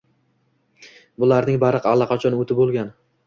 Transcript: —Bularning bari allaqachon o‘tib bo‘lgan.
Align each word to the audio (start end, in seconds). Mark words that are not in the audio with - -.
—Bularning 1.23 1.59
bari 1.65 1.81
allaqachon 1.91 2.39
o‘tib 2.39 2.63
bo‘lgan. 2.63 2.93